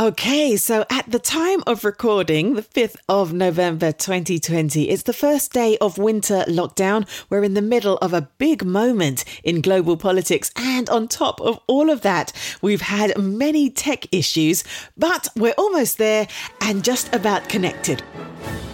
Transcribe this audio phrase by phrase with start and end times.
[0.00, 5.52] Okay, so at the time of recording, the 5th of November 2020, it's the first
[5.52, 7.06] day of winter lockdown.
[7.30, 10.50] We're in the middle of a big moment in global politics.
[10.56, 14.64] And on top of all of that, we've had many tech issues,
[14.96, 16.26] but we're almost there
[16.60, 18.02] and just about connected.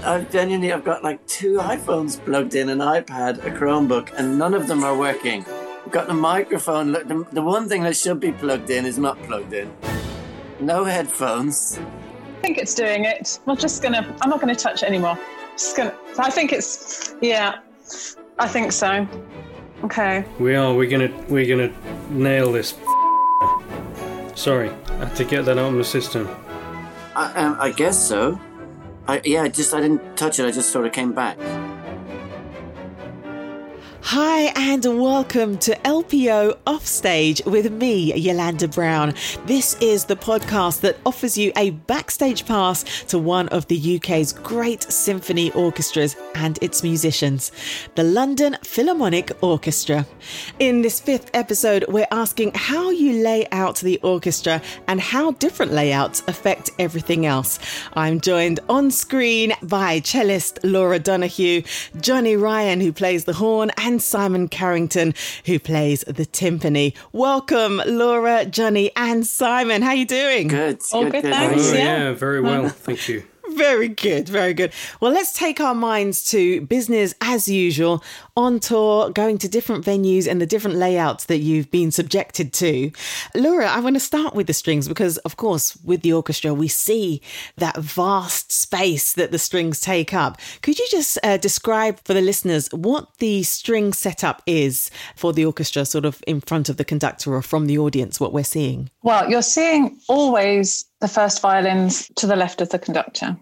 [0.03, 4.55] I've genuinely, I've got like two iPhones plugged in, an iPad, a Chromebook, and none
[4.55, 5.45] of them are working.
[5.85, 6.93] I've got the microphone.
[6.93, 9.71] Look, the, the one thing that should be plugged in is not plugged in.
[10.61, 11.79] No headphones.
[11.79, 13.39] I think it's doing it.
[13.47, 14.15] I'm just gonna.
[14.21, 15.19] I'm not gonna touch it anymore.
[15.53, 15.95] Just gonna.
[16.19, 17.15] I think it's.
[17.21, 17.61] Yeah,
[18.39, 19.07] I think so.
[19.85, 20.25] Okay.
[20.39, 20.75] We are.
[20.75, 21.13] We're gonna.
[21.29, 21.73] We're gonna
[22.11, 22.75] nail this.
[24.35, 26.29] Sorry, I had to get that out of the system.
[27.15, 28.41] I, um, I guess so.
[29.09, 30.47] I, yeah, I just I didn't touch it.
[30.47, 31.39] I just sort of came back.
[34.13, 39.15] Hi, and welcome to LPO Offstage with me, Yolanda Brown.
[39.47, 44.33] This is the podcast that offers you a backstage pass to one of the UK's
[44.33, 47.53] great symphony orchestras and its musicians,
[47.95, 50.05] the London Philharmonic Orchestra.
[50.59, 55.71] In this fifth episode, we're asking how you lay out the orchestra and how different
[55.71, 57.61] layouts affect everything else.
[57.93, 61.63] I'm joined on screen by cellist Laura Donahue,
[62.01, 65.15] Johnny Ryan, who plays the horn, and Simon Carrington,
[65.47, 66.95] who plays the timpani.
[67.13, 69.83] Welcome, Laura, Johnny, and Simon.
[69.83, 70.49] How are you doing?
[70.49, 70.81] Good.
[70.93, 71.71] All good, thanks.
[71.71, 71.83] Oh, Yeah.
[72.09, 72.69] yeah, very well.
[72.69, 73.23] Thank you.
[73.55, 74.73] Very good, very good.
[75.01, 78.01] Well, let's take our minds to business as usual
[78.37, 82.91] on tour, going to different venues and the different layouts that you've been subjected to.
[83.35, 86.69] Laura, I want to start with the strings because, of course, with the orchestra, we
[86.69, 87.21] see
[87.57, 90.39] that vast space that the strings take up.
[90.63, 95.45] Could you just uh, describe for the listeners what the string setup is for the
[95.45, 98.91] orchestra, sort of in front of the conductor or from the audience, what we're seeing?
[99.03, 103.37] Well, you're seeing always the first violins to the left of the conductor.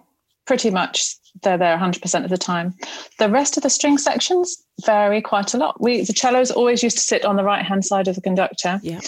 [0.48, 2.74] Pretty much they're there 100% of the time.
[3.18, 5.78] The rest of the string sections vary quite a lot.
[5.78, 8.81] We the cellos always used to sit on the right hand side of the conductor.
[8.82, 9.00] Yeah.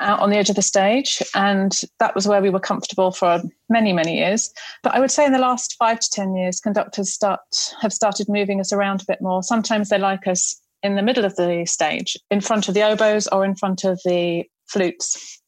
[0.00, 3.40] Out on the edge of the stage, and that was where we were comfortable for
[3.68, 4.52] many, many years.
[4.82, 7.40] But I would say in the last five to ten years, conductors start
[7.80, 9.44] have started moving us around a bit more.
[9.44, 13.28] Sometimes they like us in the middle of the stage, in front of the oboes
[13.28, 15.40] or in front of the flutes.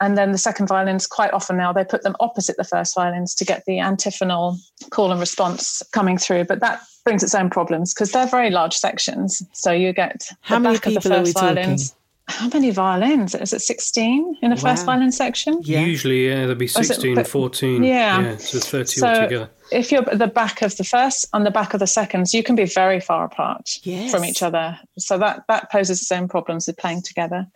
[0.00, 3.34] And then the second violins, quite often now, they put them opposite the first violins
[3.36, 4.58] to get the antiphonal
[4.90, 6.44] call and response coming through.
[6.44, 9.42] But that brings its own problems because they're very large sections.
[9.52, 11.94] So you get How the many back of the people are we first violins.
[12.38, 13.34] How many violins?
[13.34, 15.60] Is it 16 in the first violin section?
[15.62, 15.80] Yeah.
[15.80, 17.84] Usually, yeah, there'll be is it- 16 but- 14.
[17.84, 18.36] Yeah.
[18.38, 19.50] so 30 So altogether.
[19.70, 22.42] if you're at the back of the first and the back of the seconds, you
[22.42, 24.10] can be very far apart Yes.
[24.10, 24.78] from each other.
[24.98, 27.46] So that that poses its own problems with playing together.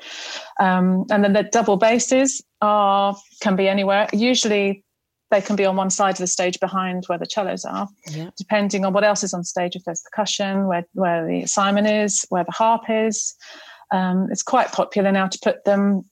[0.60, 4.09] Um, and then the double basses are can be anywhere.
[4.12, 4.82] Usually
[5.31, 8.31] they can be on one side of the stage behind where the cellos are, Yeah.
[8.38, 9.75] depending on what else is on stage.
[9.75, 13.34] If there's percussion, where where the Simon is, where the harp is.
[13.92, 16.02] Um, it's quite popular now to put them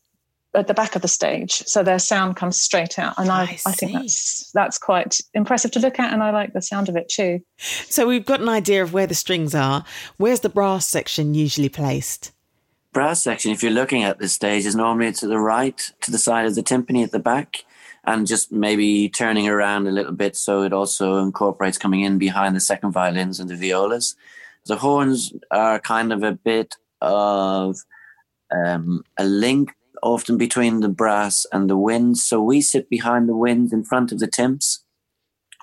[0.54, 3.58] at the back of the stage so their sound comes straight out and i, I
[3.66, 6.94] I, think that's that's quite impressive to look at and i like the sound of
[6.94, 7.40] it too
[7.88, 9.84] So we've got an idea of where the strings are.
[10.16, 12.32] Where's the brass section usually placed?
[12.92, 16.18] Brass section, if you're looking at the stage, is normally to the right, to the
[16.18, 17.64] side of the timpani at the back,
[18.04, 22.54] and just maybe turning around a little bit so it also incorporates coming in behind
[22.54, 24.14] the second violins and the violas.
[24.66, 27.76] The horns are kind of a bit of
[28.50, 29.72] um, a link
[30.02, 32.24] often between the brass and the winds.
[32.24, 34.84] So we sit behind the winds in front of the timps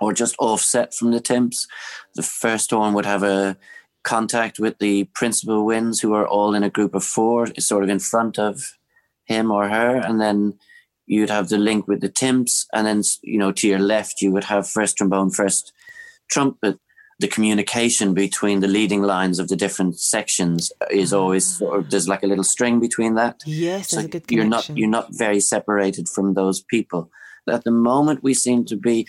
[0.02, 1.68] or just offset from the timps.
[2.16, 3.58] The first horn would have a
[4.04, 7.90] contact with the principal winds who are all in a group of four, sort of
[7.90, 8.78] in front of
[9.26, 9.98] him or her.
[9.98, 10.58] And then
[11.06, 12.66] you'd have the link with the timps.
[12.74, 15.72] And then, you know, to your left, you would have first trombone, first
[16.32, 16.80] trumpet.
[17.22, 21.20] The communication between the leading lines of the different sections is ah.
[21.20, 23.36] always sort of, there's like a little string between that.
[23.46, 27.02] Yes, So there's a good you're not you're not very separated from those people.
[27.48, 29.08] At the moment, we seem to be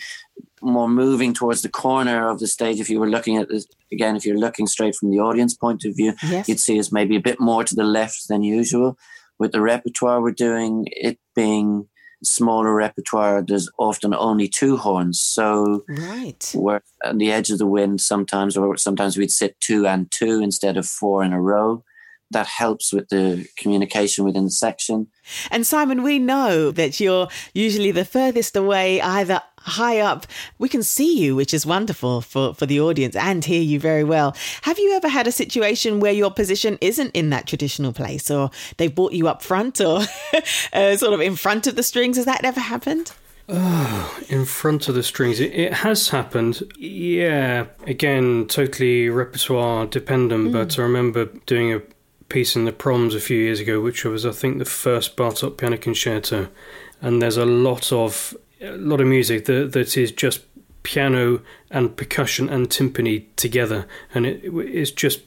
[0.61, 2.79] more moving towards the corner of the stage.
[2.79, 5.83] If you were looking at this again, if you're looking straight from the audience point
[5.85, 6.47] of view, Yes.
[6.47, 8.97] you'd see us maybe a bit more to the left than usual.
[9.39, 11.87] With the repertoire we're doing, it being
[12.23, 15.19] smaller repertoire, there's often only two horns.
[15.21, 16.51] So right.
[16.55, 20.41] we're on the edge of the wind sometimes, or sometimes we'd sit two and two
[20.41, 21.83] instead of four in a row.
[22.33, 25.07] That helps with the communication within the section.
[25.49, 30.27] And Simon, we know that you're usually the furthest away, either high up.
[30.59, 34.03] We can see you, which is wonderful for, for the audience and hear you very
[34.03, 34.35] well.
[34.63, 38.51] Have you ever had a situation where your position isn't in that traditional place or
[38.77, 40.01] they brought you up front or
[40.73, 42.17] uh, sort of in front of the strings?
[42.17, 43.13] Has that ever happened?
[43.49, 45.39] Oh, in front of the strings.
[45.39, 46.63] It, it has happened.
[46.77, 51.81] Yeah, again, totally repertoire dependent, but I remember doing a
[52.33, 55.55] piece in the proms a few years ago, which was, I think, the first Bartok
[55.55, 56.49] piano concerto.
[56.99, 60.41] And there's a lot of a lot of music that, that is just
[60.81, 65.21] piano and percussion and timpani together, and it, it's just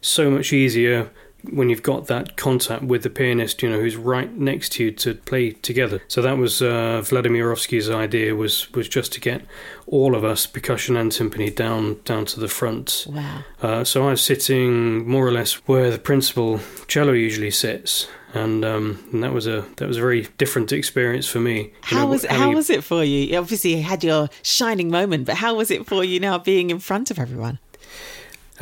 [0.00, 1.10] so much easier
[1.50, 4.92] when you've got that contact with the pianist, you know, who's right next to you
[4.92, 6.02] to play together.
[6.08, 9.42] So that was uh, Vladimir Jurowski's idea was was just to get
[9.86, 13.06] all of us percussion and timpani down down to the front.
[13.08, 13.44] Wow.
[13.60, 18.08] Uh, so I was sitting more or less where the principal cello usually sits.
[18.34, 21.60] And, um, and that was a that was a very different experience for me.
[21.60, 23.36] You How know, was how was it for you?
[23.38, 26.78] Obviously, you had your shining moment, but how was it for you now being in
[26.78, 27.58] front of everyone?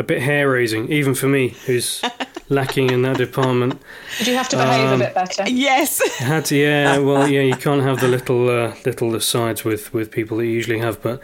[0.01, 2.03] a bit hair raising, even for me, who's
[2.51, 3.81] lacking in that department.
[4.19, 5.45] Did you have to behave Um, a bit better?
[5.49, 6.01] Yes.
[6.19, 6.99] Had to, yeah.
[7.09, 10.53] Well, yeah, you can't have the little uh, little asides with with people that you
[10.53, 11.21] usually have, but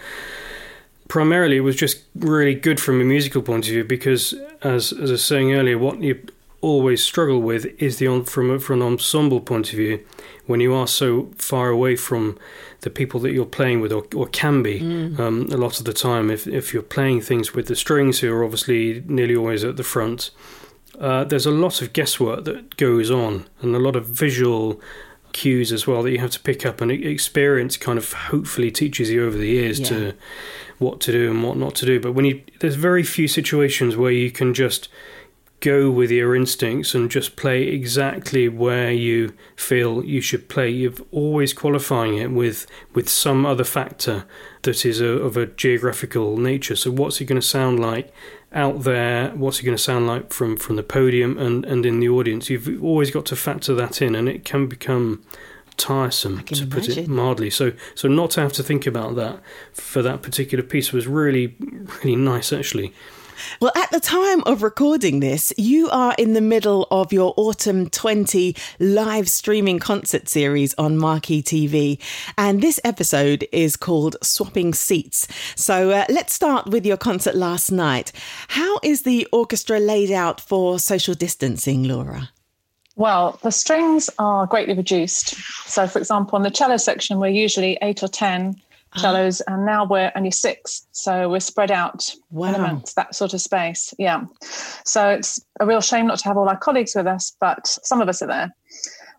[1.08, 5.10] primarily it was just really good from a musical point of view because, as as
[5.10, 6.18] I was saying earlier, what you
[6.62, 10.00] always struggle with is the on, from from an ensemble point of view
[10.46, 12.38] when you are so far away from
[12.80, 14.80] the people that you're playing with or, or can be
[15.18, 18.32] um, a lot of the time if if you're playing things with the strings who
[18.32, 20.30] are obviously nearly always at the front
[21.00, 24.80] uh, there's a lot of guesswork that goes on and a lot of visual
[25.32, 29.10] cues as well that you have to pick up and experience kind of hopefully teaches
[29.10, 29.86] you over the years Yeah.
[29.88, 30.14] to
[30.78, 32.00] what to do and what not to do.
[32.00, 34.88] But when you there's very few situations where you can just
[35.60, 40.68] go with your instincts and just play exactly where you feel you should play.
[40.68, 44.24] You're always qualifying it with with some other factor
[44.62, 46.76] that is a, of a geographical nature.
[46.76, 48.12] So what's it going to sound like
[48.56, 52.00] out there what's it going to sound like from from the podium and and in
[52.00, 52.50] the audience?
[52.50, 55.22] You've always got to factor that in and it can become
[55.76, 57.50] tiresome to put it mildly.
[57.50, 59.40] So so not to have to think about that
[59.74, 61.54] for that particular piece was really
[62.02, 62.92] really nice actually
[63.60, 67.88] Well, at the time of recording this, you are in the middle of your Autumn
[67.88, 71.98] 20 live streaming concert series on Marquee TV.
[72.38, 75.28] And this episode is called Swapping Seats.
[75.54, 78.12] So uh, let's start with your concert last night.
[78.48, 82.30] How is the orchestra laid out for social distancing, Laura?
[82.96, 85.34] Well, the strings are greatly reduced.
[85.68, 88.60] So, for example, in the cello section, we're usually eight or 10
[88.96, 90.86] cellos, and now we're only six.
[90.92, 92.54] So we're spread out Wow.
[92.54, 93.94] amongst that sort of space.
[93.98, 94.24] Yeah.
[94.84, 98.00] So it's a real shame not to have all our colleagues with us, but some
[98.00, 98.54] of us are there.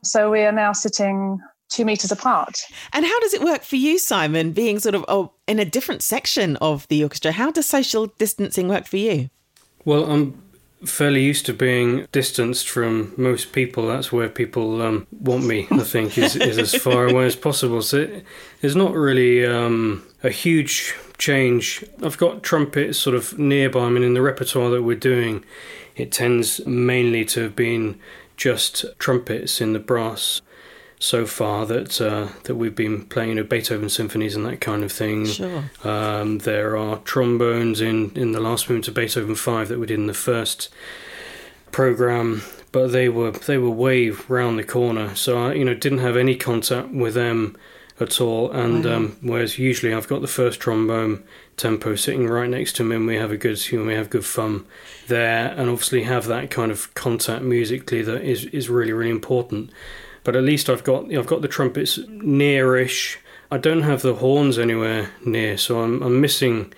[0.03, 1.39] So we are now sitting
[1.69, 2.59] two meters apart.
[2.93, 6.01] And how does it work for you, Simon, being sort of oh, in a different
[6.01, 7.31] section of the orchestra?
[7.31, 9.29] How does social distancing work for you?
[9.85, 10.41] Well, I'm
[10.85, 13.87] fairly used to being distanced from most people.
[13.87, 17.81] That's where people um, want me, I think, is, is as far away as possible.
[17.81, 18.25] So it,
[18.61, 21.83] there's not really um, a huge change.
[22.03, 23.85] I've got trumpets sort of nearby.
[23.85, 25.43] I mean, in the repertoire that we're doing,
[25.95, 27.99] it tends mainly to have been
[28.35, 30.41] just trumpets in the brass
[30.99, 34.83] so far that uh, that we've been playing you know, Beethoven symphonies and that kind
[34.83, 35.25] of thing.
[35.25, 35.63] Sure.
[35.83, 39.99] Um, there are trombones in, in the last movement of Beethoven Five that we did
[39.99, 40.69] in the first
[41.71, 42.41] program,
[42.71, 46.17] but they were they were way round the corner, so I you know didn't have
[46.17, 47.55] any contact with them
[47.99, 48.51] at all.
[48.51, 48.95] And Wow.
[48.95, 51.23] um, whereas usually I've got the first trombone
[51.57, 54.65] tempo sitting right next to me, and we have a good we have good fun
[55.07, 59.69] there, and obviously have that kind of contact musically that is is really really important.
[60.27, 63.15] But at least I've got I've got the trumpets nearish.
[63.49, 66.73] I don't have the horns anywhere near, so I'm I'm missing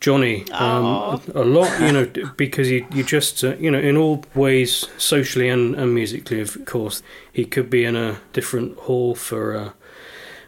[0.00, 2.06] Johnny um, a lot, you know,
[2.38, 6.64] because you you just uh, you know in all ways socially and, and musically, of
[6.64, 9.70] course, he could be in a different hall for uh,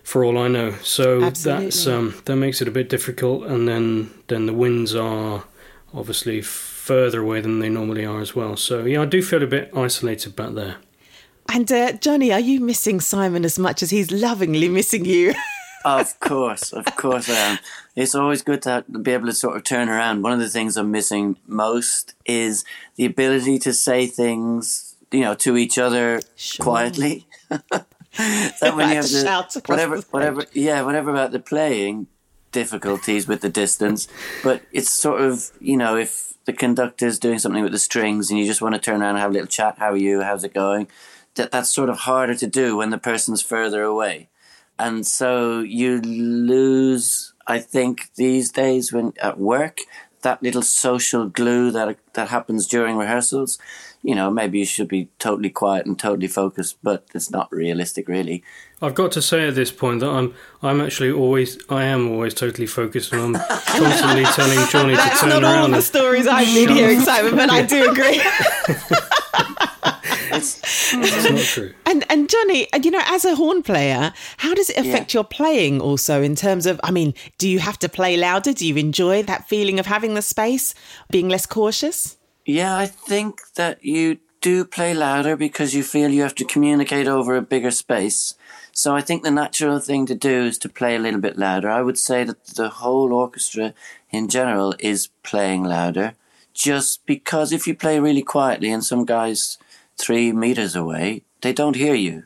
[0.02, 0.72] for all I know.
[0.82, 5.44] So that's um, that makes it a bit difficult, and then then the winds are
[5.92, 8.56] obviously further away than they normally are as well.
[8.56, 10.76] So yeah, I do feel a bit isolated back there.
[11.52, 15.34] And uh, Johnny, are you missing Simon as much as he's lovingly missing you?
[15.84, 17.58] Of course, of course I am.
[17.94, 20.22] It's always good to be able to sort of turn around.
[20.22, 22.64] One of the things I'm missing most is
[22.96, 26.64] the ability to say things, you know, to each other Sure.
[26.64, 27.26] quietly.
[27.48, 27.86] that
[28.74, 32.08] when you have the, whatever, whatever, yeah, whatever about the playing
[32.50, 34.08] difficulties with the distance,
[34.42, 38.38] but it's sort of, you know, if the conductor's doing something with the strings and
[38.38, 40.22] you just want to turn around and have a little chat, how are you?
[40.22, 40.88] How's it going?
[41.38, 44.28] That that's sort of harder to do when the person's further away
[44.78, 49.76] and so you lose i think these days when at work
[50.22, 53.58] that little social glue that that happens during rehearsals.
[54.02, 58.08] You know, maybe you should be totally quiet and totally focused, but it's not realistic,
[58.08, 58.42] really.
[58.80, 62.34] I've got to say at this point that I'm I'm actually always I am always
[62.34, 65.58] totally focused and I'm constantly telling Johnny to That's turn not around.
[65.58, 68.20] all the stories I've been hearing, Simon, but I do agree.
[70.38, 71.74] It's, It's not true.
[71.86, 75.24] And and Johnny, and you know, as a horn player, how does it affect your
[75.24, 75.80] playing?
[75.80, 78.52] Also, in terms of, I mean, do you have to play louder?
[78.52, 80.74] Do you enjoy that feeling of having the space,
[81.10, 82.18] being less cautious?
[82.48, 87.06] yeah, I think that you do play louder because you feel you have to communicate
[87.06, 88.34] over a bigger space.
[88.72, 91.68] So I think the natural thing to do is to play a little bit louder.
[91.68, 93.74] I would say that the whole orchestra
[94.10, 96.14] in general is playing louder
[96.54, 99.58] just because if you play really quietly and some guys
[99.98, 102.24] three meters away, they don't hear you.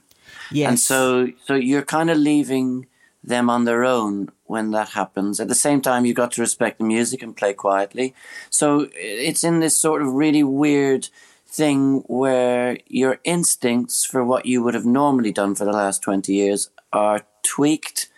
[0.50, 0.68] Yes.
[0.68, 2.86] And so, so you're kind of leaving
[3.24, 5.40] them on their own when that happens.
[5.40, 8.14] At the same time, you've got to respect the music and play quietly.
[8.50, 11.08] So it's in this sort of really weird
[11.46, 16.32] thing where your instincts for what you would have normally done for the last 20
[16.32, 18.08] years are tweaked.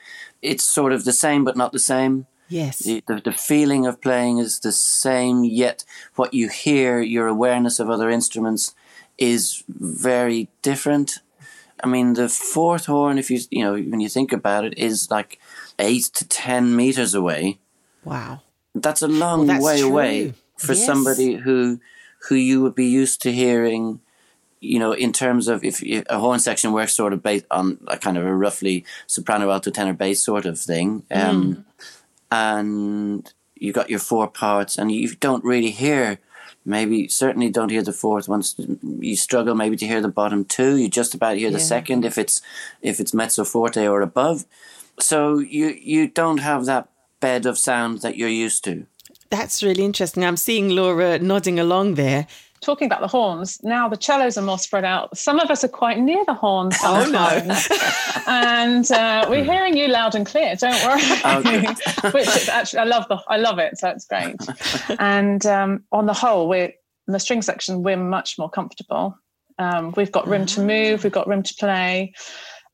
[0.41, 2.27] It's sort of the same, but not the same.
[2.49, 2.79] yes.
[2.79, 5.85] The, the, the feeling of playing is the same, yet
[6.15, 8.75] what you hear, your awareness of other instruments
[9.18, 11.18] is very different.
[11.83, 15.11] I mean, the fourth horn, if you, you know, when you think about it, is
[15.11, 15.38] like
[15.78, 17.59] eight to 10 meters away.
[18.04, 18.40] Wow.
[18.75, 19.88] That's a long Well, that's way true.
[19.90, 20.87] away for Yes.
[20.87, 21.80] somebody who,
[22.28, 24.00] who you would be used to hearing,
[24.61, 27.78] you know, in terms of if, if a horn section works sort of based on
[27.87, 31.02] a kind of a roughly soprano, alto, tenor, bass sort of thing.
[31.11, 31.66] Um,
[32.30, 36.18] and you got your four parts and you don't really hear
[36.64, 38.54] maybe certainly don't hear the fourth once
[39.00, 40.76] you struggle maybe to hear the bottom two.
[40.76, 42.40] You just about hear the second if it's
[42.83, 44.44] if it's mezzo forte or above.
[44.99, 46.88] So you you don't have that
[47.21, 48.87] bed of sound that you're used to.
[49.30, 50.25] That's really interesting.
[50.25, 52.26] I'm seeing Laura nodding along there.
[52.64, 55.18] Talking about the horns, now the cellos are more spread out.
[55.18, 56.75] Some of us are quite near the horns.
[56.83, 57.28] Oh, no.
[57.28, 57.68] sometimes.
[58.26, 60.56] and uh, we're hearing you loud and clear.
[60.56, 61.66] Don't worry.
[62.12, 63.76] Which is actually, I love the, I love it.
[63.76, 64.37] So it's great.
[64.99, 66.73] and um, on the whole, we're
[67.06, 67.83] in the string section.
[67.83, 69.14] We're much more comfortable.
[69.59, 71.04] Um, we've got room to move.
[71.04, 72.14] We've got room to play.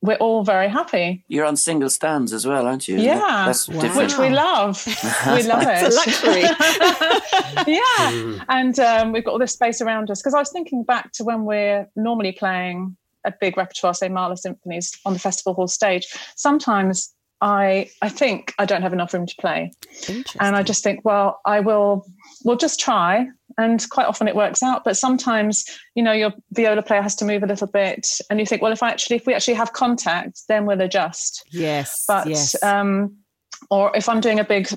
[0.03, 3.45] We're all very happy, you're on single stands as well aren't you Yeah.
[3.47, 3.81] that's Wow.
[3.83, 4.87] different which we love.
[5.27, 5.83] we love it.
[5.83, 6.43] It's a luxury.
[7.67, 8.45] yeah.
[8.49, 10.21] And um, we've got all this space around us.
[10.21, 14.37] Because I was thinking back to when we're normally playing a big repertoire, say Mahler
[14.37, 16.07] symphonies on the festival hall stage.
[16.37, 19.73] Sometimes I I think I don't have enough room to play.
[20.41, 22.07] And I just think, well, I will
[22.45, 23.27] we'll just try.
[23.59, 24.85] And quite often it works out.
[24.85, 25.65] But sometimes,
[25.95, 28.07] you know, your viola player has to move a little bit.
[28.29, 31.45] And you think, well, if I actually if we actually have contact, then we'll adjust
[31.51, 32.05] yes.
[32.07, 32.61] but yes.
[32.63, 33.17] um,
[33.71, 34.69] or if I'm doing a big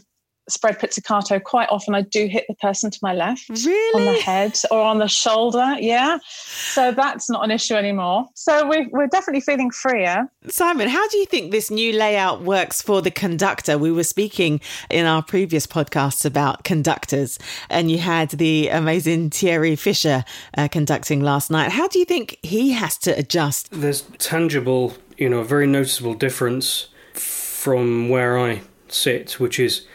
[0.50, 4.58] spread pizzicato, quite often I do hit the person to my left on the head
[4.72, 5.76] or on the shoulder.
[5.80, 8.28] Yeah, so that's not an issue anymore.
[8.36, 10.30] So we, we're definitely feeling freer.
[10.48, 13.78] Simon, how do you think this new layout works for the conductor?
[13.78, 19.76] We were speaking in our previous podcasts about conductors, and you had the amazing Thierry
[19.76, 20.26] Fischer
[20.58, 21.72] uh, conducting last night.
[21.72, 23.70] How do you think he has to adjust?
[23.72, 29.86] There's tangible, you know, a very noticeable difference from where I sit, which is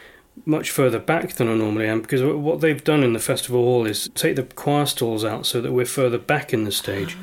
[0.44, 3.86] much further back than I normally am, because what they've done in the festival hall
[3.86, 7.16] is take the choir stalls out so that we're further back in the stage.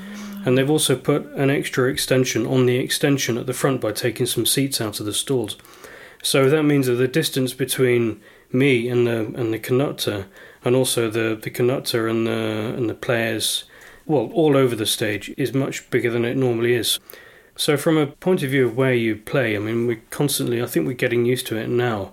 [0.46, 4.28] And they've also put an extra extension on the extension at the front by taking
[4.28, 5.58] some seats out of the stalls.
[6.22, 10.28] So that means that the distance between me and the and the conductor,
[10.64, 13.66] and also the, the conductor and the and the players,
[14.06, 17.00] well, all over the stage, is much bigger than it normally is.
[17.58, 20.66] So from a point of view of where you play, I mean, we're constantly, I
[20.66, 22.12] think we're getting used to it now.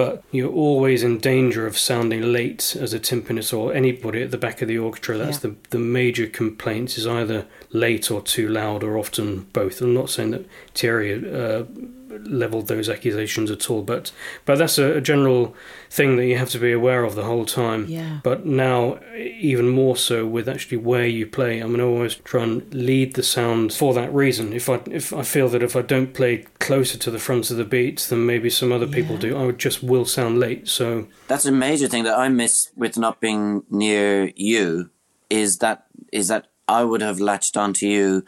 [0.00, 4.38] But you're always in danger of sounding late as a timpanist or anybody at the
[4.38, 5.18] back of the orchestra.
[5.18, 5.50] That's Yeah.
[5.50, 9.82] the the major complaint is either late or too loud, or often both.
[9.82, 11.64] I'm not saying that Thierry uh,
[12.10, 14.12] leveled those accusations at all, but
[14.44, 15.54] but that's a, a general
[15.88, 17.86] thing that you have to be aware of the whole time.
[17.88, 18.20] Yeah.
[18.22, 22.42] But now, even more so with actually where you play, I'm going to always try
[22.42, 24.52] and lead the sound for that reason.
[24.52, 27.56] If I if I feel that if I don't play closer to the front of
[27.56, 30.68] the beats than maybe some other people do, I would just will sound late.
[30.68, 34.90] So That's a major thing that I miss with not being near you
[35.28, 38.24] is that is that I would have latched onto you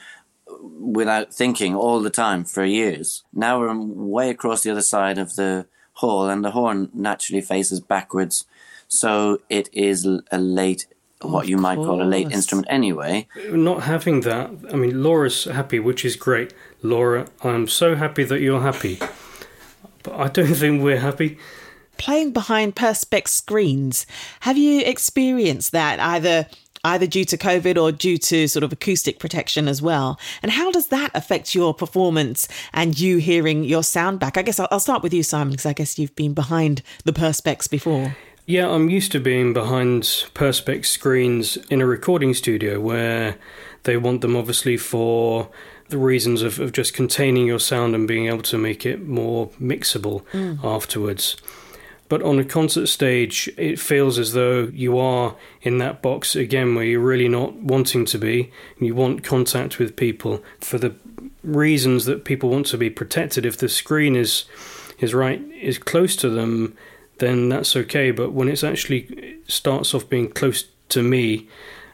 [0.63, 3.25] without thinking all the time for years.
[3.33, 7.81] Now we're way across the other side of the hall and the horn naturally faces
[7.81, 8.45] backwards.
[8.89, 10.87] So it is a late
[11.21, 13.29] what you might call a late instrument anyway.
[13.51, 16.53] not having that, I mean, Laura's happy, which is great.
[16.83, 18.99] Laura, I'm so happy that you're happy,
[20.03, 21.39] but I don't think we're happy.
[21.97, 24.05] playing behind perspex screens.
[24.41, 26.49] Have you experienced that either
[26.85, 30.19] either due to COVID or due to sort of acoustic protection as well?
[30.43, 34.37] And how does that affect your performance and you hearing your sound back?
[34.37, 37.13] I guess I'll, I'll start with you, Simon, because I guess you've been behind the
[37.13, 38.17] perspex before.
[38.45, 40.03] Yeah, I'm used to being behind
[40.35, 43.37] perspex screens in a recording studio where
[43.85, 45.49] they want them obviously for
[45.89, 49.49] the reasons of, of just containing your sound and being able to make it more
[49.61, 50.63] mixable mm.
[50.65, 51.37] afterwards.
[52.13, 56.75] But on a concert stage, it feels as though you are in that box again
[56.75, 58.53] where you're really not wanting to be.
[58.79, 60.95] You want contact with people for the
[61.43, 63.47] reasons that people want to be protected.
[63.47, 64.45] If the screen is
[64.99, 66.77] is right is close to them,
[67.17, 68.11] then that's okay.
[68.11, 71.49] But when it's actually it starts off being close to me,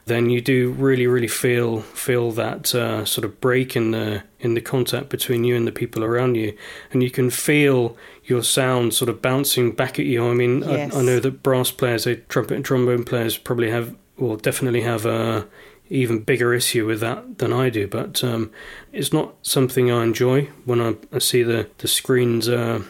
[0.09, 4.53] then you do really, really feel feel that uh, sort of break in the in
[4.53, 6.57] the contact between you and the people around you,
[6.91, 7.95] and you can feel
[8.29, 10.27] your sound sort of bouncing back at you.
[10.27, 10.93] I mean, yes.
[10.93, 14.81] I, I, know that brass players, say trumpet and trombone players, probably have, or definitely
[14.81, 15.47] have a
[15.89, 17.87] even bigger issue with that than I do.
[17.87, 18.51] But um,
[18.93, 22.83] it's not something I enjoy when I, I see the the screens uh,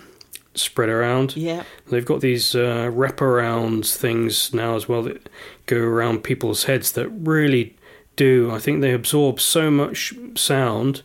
[0.53, 1.35] spread around.
[1.35, 5.29] Yeah, they've got these uh, wraparound things now as well that
[5.65, 7.77] go around people's heads that really
[8.15, 8.51] do.
[8.51, 11.03] I think they absorb so much sound,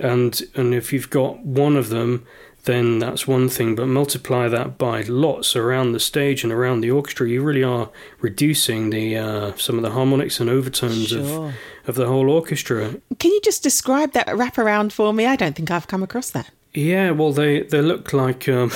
[0.00, 2.26] and and if you've got one of them
[2.64, 3.74] then that's one thing.
[3.74, 7.90] But multiply that by lots around the stage and around the orchestra, you really are
[8.20, 11.48] reducing the uh, some of the harmonics and overtones sure.
[11.48, 11.54] of
[11.86, 13.00] of the whole orchestra.
[13.18, 15.26] Can you just describe that wraparound for me?
[15.26, 16.50] I don't think I've come across that.
[16.74, 18.70] Yeah, well, they they look like um,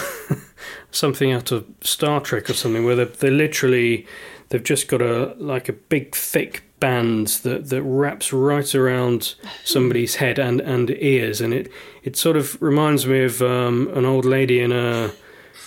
[0.90, 4.06] something out of Star Trek or something, where they they literally
[4.48, 10.16] they've just got a like a big thick band that, that wraps right around somebody's
[10.16, 11.70] head and, and ears, and it,
[12.02, 15.10] it sort of reminds me of um, an old lady in a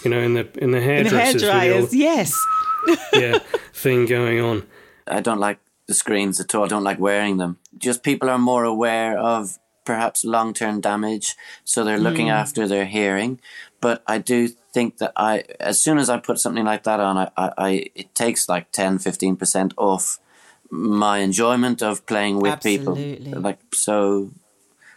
[0.03, 2.37] you know in the in the hairdressers, the hairdryers, yes,
[3.13, 3.39] yeah,
[3.73, 4.65] thing going on.
[5.07, 6.65] I don't like the screens at all.
[6.65, 7.57] I don't like wearing them.
[7.77, 12.33] Just people are more aware of perhaps long term damage, so they're looking mm.
[12.33, 13.39] after their hearing.
[13.81, 17.17] But I do think that I, as soon as I put something like that on,
[17.17, 20.19] I, I, I it takes like 10, 15 percent off
[20.69, 23.17] my enjoyment of playing with Absolutely.
[23.25, 23.41] people.
[23.41, 24.31] Like so,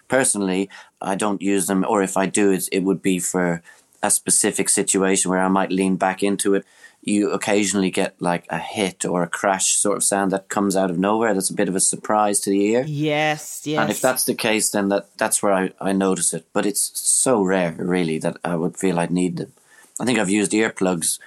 [0.08, 0.68] personally,
[1.00, 3.62] I don't use them, or if I do, it it would be for
[4.02, 6.64] a specific situation where I might lean back into it.
[7.04, 10.90] You occasionally get like a hit or a crash sort of sound that comes out
[10.90, 11.35] of nowhere.
[11.35, 12.85] That's a bit of a surprise to the ear.
[12.87, 13.80] Yes, yes.
[13.80, 16.46] And if that's the case, then that that's where I, I notice it.
[16.52, 19.52] But it's so rare, really, that I would feel I'd need them.
[20.00, 21.18] I think I've used earplugs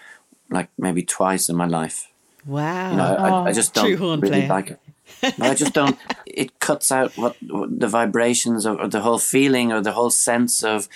[0.49, 2.07] like maybe twice in my life.
[2.45, 2.91] Wow.
[2.91, 4.47] You know, I, oh, I just don't really player.
[4.47, 4.79] like it.
[5.37, 5.97] No, I just don't.
[6.25, 10.09] It cuts out what, what the vibrations of, or the whole feeling or the whole
[10.09, 10.89] sense of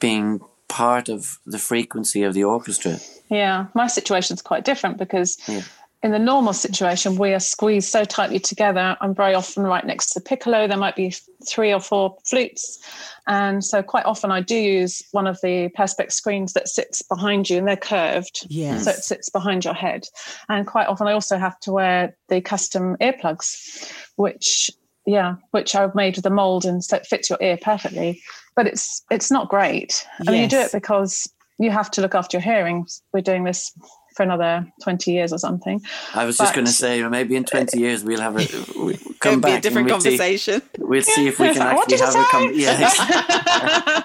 [0.00, 2.98] being part of the frequency of the orchestra.
[3.28, 5.62] Yeah, my situation's quite different because yeah
[6.02, 8.96] in the normal situation, we are squeezed so tightly together.
[9.02, 10.66] I'm very often right next to the piccolo.
[10.66, 11.14] There might be
[11.46, 12.78] three or four flutes.
[13.26, 17.50] And so, quite often, I do use one of the perspex screens that sits behind
[17.50, 18.46] you and they're curved.
[18.48, 18.84] Yes.
[18.84, 20.06] So, it sits behind your head.
[20.48, 24.70] And quite often, I also have to wear the custom earplugs, which
[25.06, 28.22] yeah, which I've made with a mold and so it fits your ear perfectly.
[28.56, 30.06] But it's it's not great.
[30.18, 30.32] I yes.
[30.32, 32.86] mean, you do it because you have to look after your hearing.
[33.12, 33.72] We're doing this
[34.20, 35.80] for another 20 years or something.
[36.12, 38.96] I was but, just going to say, maybe in 20 years we'll have a we'll
[39.18, 39.58] come back.
[39.58, 40.60] a different we'll conversation.
[40.60, 44.02] See, we'll see if we can actually have a com- yeah.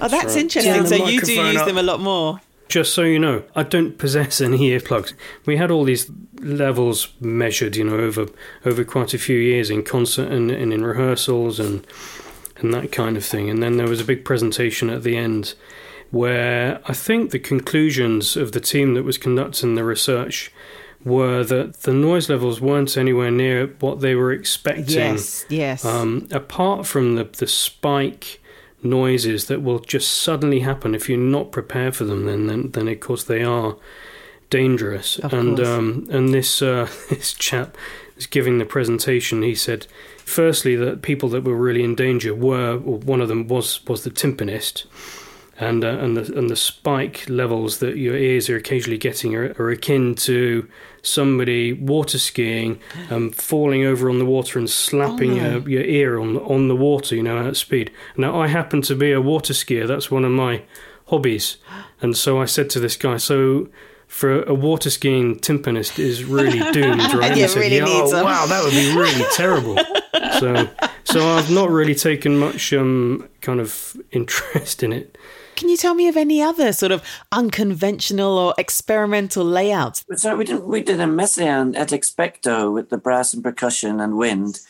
[0.00, 0.74] oh, that's interesting.
[0.74, 1.66] Yeah, so you do use up.
[1.68, 2.40] them a lot more.
[2.68, 5.12] Just so you know, I don't possess any earplugs.
[5.46, 8.26] We had all these levels measured, you know, over
[8.64, 11.86] over quite a few years in concert and, and in rehearsals and
[12.56, 13.48] and that kind of thing.
[13.48, 15.54] And then there was a big presentation at the end
[16.14, 20.52] where I think the conclusions of the team that was conducting the research
[21.04, 24.94] were that the noise levels weren't anywhere near what they were expecting.
[24.94, 25.84] Yes, yes.
[25.84, 28.40] Um, apart from the, the spike
[28.80, 32.86] noises that will just suddenly happen if you're not prepared for them, then then, then
[32.86, 33.76] of course they are
[34.50, 35.18] dangerous.
[35.18, 37.76] Of and um, and this uh, this chap
[38.14, 39.42] was giving the presentation.
[39.42, 43.84] He said, firstly, that people that were really in danger were, one of them was
[43.86, 44.86] was the timpanist
[45.58, 49.54] and uh, and the and the spike levels that your ears are occasionally getting are,
[49.58, 50.68] are akin to
[51.02, 56.18] somebody water skiing, um, falling over on the water and slapping oh, your, your ear
[56.18, 57.92] on on the water, you know, at speed.
[58.16, 59.86] Now I happen to be a water skier.
[59.86, 60.62] That's one of my
[61.06, 61.58] hobbies,
[62.00, 63.68] and so I said to this guy, so.
[64.06, 67.34] For a water skiing timpanist is really doomed, right?
[67.36, 69.76] yeah, he said, really yeah, oh, wow, that would be really terrible.
[70.38, 70.68] So
[71.04, 75.16] so I've not really taken much um, kind of interest in it.
[75.56, 80.04] Can you tell me of any other sort of unconventional or experimental layouts?
[80.16, 84.16] So we did we did a Messiaen et exspecto with the brass and percussion and
[84.16, 84.60] wind,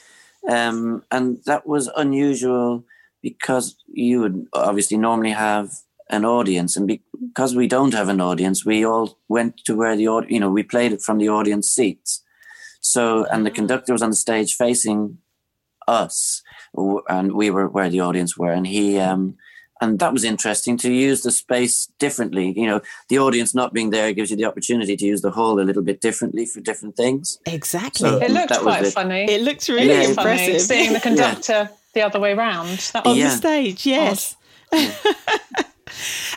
[0.49, 2.85] um, and that was unusual
[3.23, 5.73] because you would obviously normally have
[6.11, 10.27] an audience, and because we don't have an audience, we all went to where the
[10.29, 12.23] you know we played it from the audience seats.
[12.81, 15.19] So and the conductor was on the stage facing
[15.89, 16.43] us,
[17.09, 18.99] and we were where the audience were, and he.
[18.99, 19.37] Um,
[19.81, 22.53] and that was interesting to use the space differently.
[22.57, 25.61] You know, the audience not being there gives you the opportunity to use the hall
[25.61, 27.39] a little bit differently for different things.
[27.47, 28.09] Exactly.
[28.09, 29.25] So it looked quite funny.
[29.25, 30.61] It looked really it impressive.
[30.61, 31.69] Seeing the conductor yeah.
[31.95, 33.29] the other way round on yeah.
[33.29, 33.87] the stage.
[33.87, 34.37] Yes.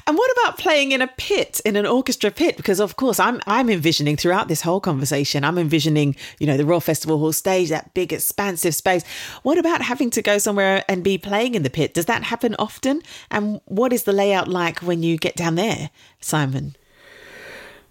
[0.06, 2.58] And what about playing in a pit, in an orchestra pit?
[2.58, 6.66] Because of course, I'm I'm envisioning throughout this whole conversation, I'm envisioning, you know, the
[6.66, 9.04] Royal Festival Hall stage, that big expansive space.
[9.44, 11.94] What about having to go somewhere and be playing in the pit?
[11.94, 13.02] Does that happen often?
[13.32, 16.76] And what is the layout like when you get down there, Simon?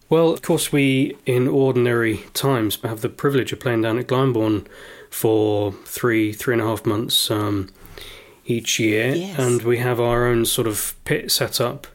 [0.09, 4.67] Well, of course, we in ordinary times have the privilege of playing down at Glyndebourne
[5.11, 7.29] for three, three and a half months.
[7.31, 7.71] Um,
[8.47, 9.39] each year, yes.
[9.39, 11.87] and we have our own sort of pit set up.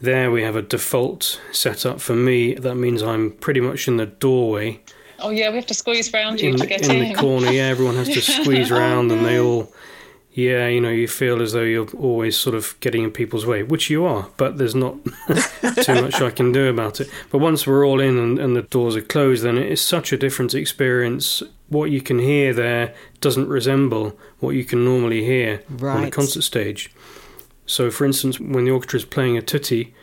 [0.00, 2.00] There we have a default setup.
[2.00, 4.80] For me, that means I'm pretty much in the doorway.
[5.18, 6.96] Oh yeah, we have to squeeze around you in, to get in.
[6.96, 9.72] In the corner, yeah, everyone has to squeeze oh, around, and they all
[10.36, 13.62] yeah, you know, you feel as though you're always sort of getting in people's way,
[13.62, 15.02] which you are, but there's not
[15.82, 17.08] too much I can do about it.
[17.30, 20.12] But once we're all in and, and, the doors are closed, then it is such
[20.12, 21.42] a different experience.
[21.70, 25.96] What you can hear there doesn't resemble what you can normally hear right.
[25.96, 26.92] on a concert stage.
[27.64, 29.94] So, for instance, when the orchestra is playing a tutti,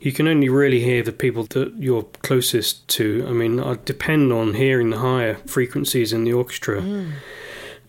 [0.00, 3.26] you can only really hear the people that you're closest to.
[3.28, 6.80] I mean, I depend on hearing the higher frequencies in the orchestra.
[6.80, 7.12] Mm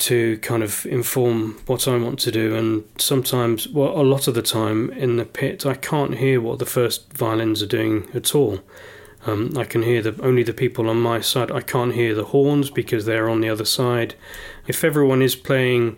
[0.03, 2.55] to kind of inform what I want to do.
[2.55, 6.59] And sometimes, well, a lot of the time in the pit, I can't hear what
[6.59, 8.59] the first violins are doing at all.
[9.25, 11.51] Um, I can hear the only the people on my side.
[11.51, 14.15] I can't hear the horns because they're on the other side.
[14.67, 15.97] If everyone is playing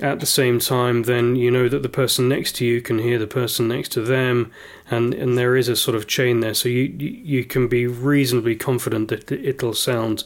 [0.00, 3.18] at the same time, then you know that the person next to you can hear
[3.18, 4.52] the person next to them,
[4.90, 6.54] and, and there is a sort of chain there.
[6.54, 10.24] So you you can be reasonably confident that it'll sound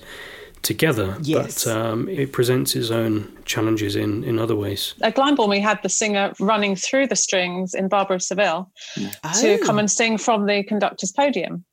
[0.64, 1.64] together, yes.
[1.64, 4.94] but um, it presents its own challenges in, in other ways.
[5.02, 9.40] At Glyndebourne, we had the singer running through the strings in Barber of Seville oh.
[9.40, 11.64] to come and sing from the conductor's podium.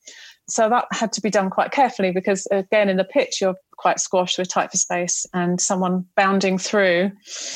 [0.48, 4.00] So that had to be done quite carefully because, again, in the pitch, you're quite
[4.00, 7.12] squashed with tight for space, and someone bounding through,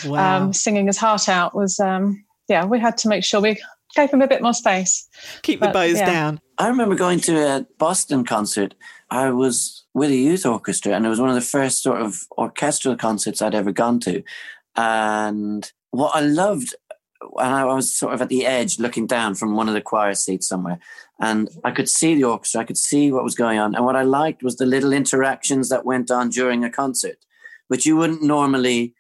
[0.06, 0.38] wow.
[0.38, 3.62] um, singing his heart out was, um, yeah, we had to make sure we
[3.96, 5.08] gave him a bit more space.
[5.42, 6.06] Keep but, the bows yeah.
[6.06, 6.40] down.
[6.58, 8.76] I remember going to a Boston concert.
[9.10, 12.28] I was with a youth orchestra, and it was one of the first sort of
[12.38, 14.22] orchestral concerts I'd ever gone to.
[14.76, 16.76] And what I loved,
[17.22, 20.14] and I was sort of at the edge looking down from one of the choir
[20.14, 20.80] seats somewhere,
[21.22, 23.74] and I could see the orchestra, I could see what was going on.
[23.74, 27.18] And what I liked was the little interactions that went on during a concert,
[27.70, 28.94] which you wouldn't normally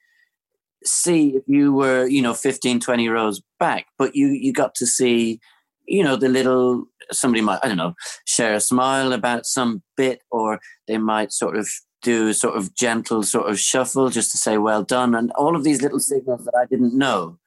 [0.85, 4.85] see if you were, you know, 15, 20 rows back, but you, you got to
[4.85, 5.41] see
[5.87, 7.93] you know the little somebody might i don't know
[8.25, 11.69] share a smile about some bit or they might sort of
[12.01, 15.63] do sort of gentle sort of shuffle just to say well done and all of
[15.63, 17.37] these little signals that i didn't know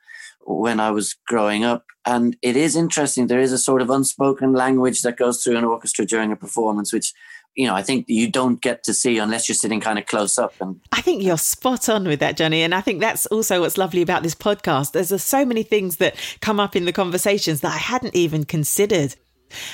[0.43, 1.85] when i was growing up.
[2.07, 5.65] And it is interesting there is a sort of unspoken language that goes through an
[5.65, 7.13] orchestra during a performance which
[7.59, 10.39] you know, I think you don't get to see unless you're sitting kind of close
[10.39, 10.55] up.
[10.61, 12.63] And I think you're spot on with that, Johnny.
[12.63, 14.93] And I think that's also what's lovely about this podcast.
[14.93, 19.17] There's so many things that come up in the conversations that I hadn't even considered.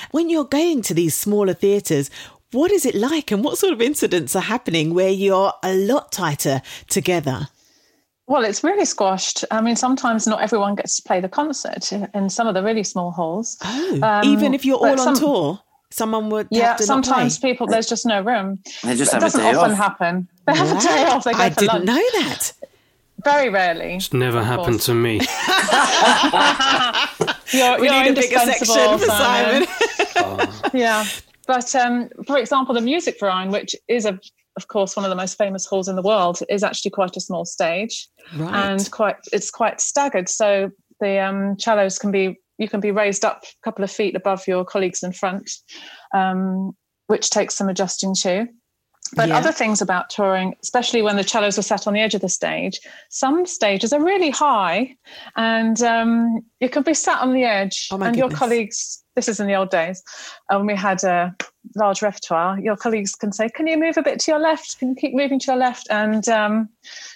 [0.09, 2.09] When you're going to these smaller theatres,
[2.51, 6.11] what is it like and what sort of incidents are happening where you're a lot
[6.11, 7.49] tighter together?
[8.27, 9.45] Well, it's really squashed.
[9.51, 12.83] I mean, sometimes not everyone gets to play the concert in some of the really
[12.83, 13.57] small halls.
[13.63, 15.59] Oh, um, even if you're all on some, tour?
[15.91, 18.59] Someone would yeah sometimes people there's just no room.
[18.83, 19.77] They just it doesn't often off.
[19.77, 20.27] happen.
[20.45, 21.87] They have a day off they go i for didn't lunch.
[21.87, 22.51] know that.
[23.23, 25.21] Very rarely it's never happened to me.
[27.51, 28.65] You're, we you're need a bigger section
[28.99, 29.67] for simon,
[30.13, 30.49] simon.
[30.73, 31.05] yeah
[31.47, 34.19] but um, for example the music Musikverein which is a
[34.57, 37.21] of course one of the most famous halls in the world is actually quite a
[37.21, 38.07] small stage.
[38.35, 38.71] Right.
[38.71, 43.25] and quite it's quite staggered so the um, cellos can be you can be raised
[43.25, 45.49] up a couple of feet above your colleagues in front,
[46.13, 46.71] um,
[47.07, 48.47] which takes some adjusting to.
[49.15, 49.37] But yeah.
[49.37, 52.29] other things about touring, especially when the cellos are sat on the edge of the
[52.29, 54.95] stage, some stages are really high,
[55.35, 58.17] and um, you can be sat on the edge, oh and goodness.
[58.17, 60.03] your colleagues this is in the old days,
[60.49, 61.35] and when we had a
[61.75, 64.79] large repertoire, your colleagues can say, "Can you move a bit to your left?
[64.79, 66.69] Can you keep moving to your left?" And um,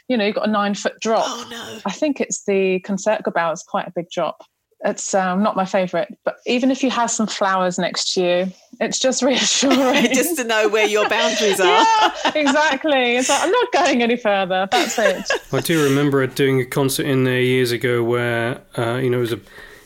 [0.08, 1.26] you know, you've got a nine foot drop.
[1.28, 1.80] Oh no!
[1.86, 4.44] I think it's the Concertgebouw is quite a big drop.
[4.86, 8.52] It's um, not my favourite, but even if you have some flowers next to you,
[8.80, 10.06] it's just reassuring.
[10.14, 11.66] just to know where your boundaries are.
[11.66, 13.18] yeah, exactly.
[13.18, 14.68] It's like I'm not going any further.
[14.72, 15.30] That's it.
[15.52, 19.22] I do remember doing a concert in there years ago where uh, you know it
[19.22, 19.42] was a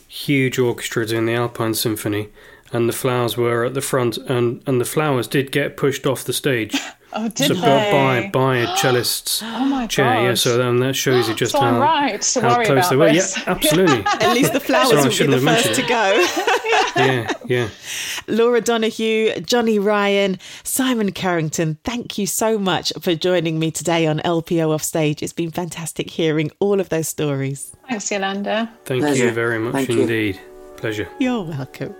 [0.06, 2.28] huge orchestra doing the Alpine Symphony,
[2.72, 6.24] and the flowers were at the front, and and the flowers did get pushed off
[6.24, 6.78] the stage.
[7.16, 7.90] Oh, did so they?
[7.92, 10.04] by by a cellist's Oh my chair.
[10.22, 10.38] Yeah, God.
[10.38, 13.12] so then that shows you just So how, right to how close about they were.
[13.12, 13.36] this.
[13.36, 14.02] Yeah, absolutely.
[14.06, 16.26] At least the flowers Sorry, I will be the first to go.
[16.96, 17.68] yeah, yeah.
[18.26, 24.18] Laura Donahue, Johnny Ryan, Simon Carrington, thank you so much for joining me today on
[24.20, 25.22] LPO Offstage.
[25.22, 27.76] It's been fantastic hearing all of those stories.
[27.88, 28.70] Thanks, Yolanda.
[28.86, 29.24] Thank Pleasure.
[29.26, 30.00] you very much Thank you.
[30.02, 30.40] indeed.
[30.76, 31.08] Pleasure.
[31.18, 31.94] You're welcome.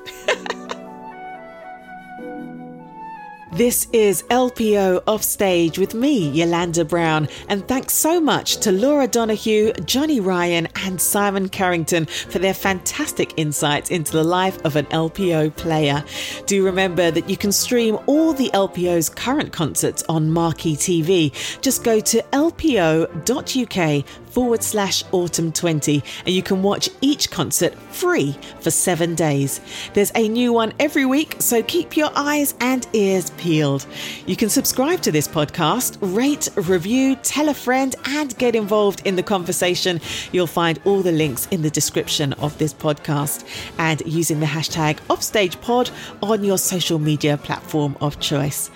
[3.55, 9.73] This is LPO Offstage with me, Yolanda Brown, and thanks so much to Laura Donahue,
[9.85, 15.55] Johnny Ryan, and Simon Carrington for their fantastic insights into the life of an LPO
[15.55, 16.03] player.
[16.47, 21.31] Do remember that you can stream all the LPO's current concerts on Marquee TV.
[21.61, 28.37] Just go to lpo.uk forward slash autumn 20 and you can watch each concert free
[28.59, 29.61] for seven days.
[29.95, 33.87] There's a new one every week, so keep your eyes and ears peeled.
[34.27, 39.15] You can subscribe to this podcast, rate, review, tell a friend, and get involved in
[39.15, 40.01] the conversation.
[40.33, 43.45] You'll find all the links in the description of this podcast
[43.79, 45.93] and using the hashtag OffStagePod
[46.23, 48.69] on your social media platform of choice.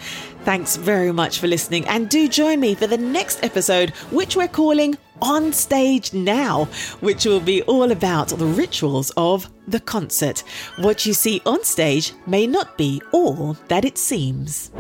[0.45, 4.49] Thanks very much for listening, and do join me for the next episode, which we're
[4.49, 6.67] calling On Stage Now,
[7.01, 10.45] which will be all about the rituals of the concert.
[10.79, 14.71] What you see on stage may not be all that it seems.